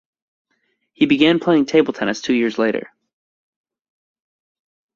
[0.93, 2.89] He began playing table tennis two years later.